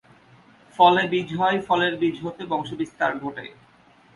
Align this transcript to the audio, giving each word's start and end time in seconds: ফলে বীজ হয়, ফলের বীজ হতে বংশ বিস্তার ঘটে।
ফলে 0.79 1.01
বীজ 1.11 1.29
হয়, 1.35 1.57
ফলের 1.67 1.93
বীজ 1.97 2.15
হতে 2.23 2.43
বংশ 2.51 2.69
বিস্তার 2.73 3.11
ঘটে। 3.19 3.45